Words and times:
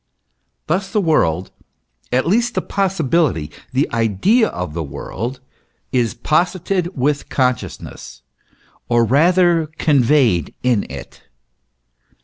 Thus 0.65 0.91
the 0.91 0.99
world 0.99 1.51
at 2.11 2.25
least 2.25 2.55
the 2.55 2.61
possi 2.63 3.07
bility, 3.07 3.53
the 3.71 3.87
idea 3.93 4.47
of 4.47 4.73
the 4.73 4.81
world 4.81 5.41
is 5.91 6.15
posited 6.15 6.97
with 6.97 7.29
consciousness, 7.29 8.23
or 8.89 9.05
rather 9.05 9.67
conveyed 9.77 10.55
in 10.63 10.87
it. 10.89 11.21